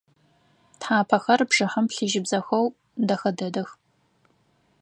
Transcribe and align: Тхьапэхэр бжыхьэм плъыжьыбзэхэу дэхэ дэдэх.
Тхьапэхэр 0.79 1.41
бжыхьэм 1.49 1.85
плъыжьыбзэхэу 1.89 2.65
дэхэ 3.07 3.31
дэдэх. 3.37 3.69